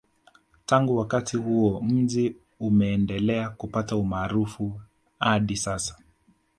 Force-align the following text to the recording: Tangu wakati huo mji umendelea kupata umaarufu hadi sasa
Tangu 0.65 0.97
wakati 0.97 1.37
huo 1.37 1.81
mji 1.81 2.35
umendelea 2.59 3.49
kupata 3.49 3.95
umaarufu 3.97 4.81
hadi 5.19 5.57
sasa 5.57 5.97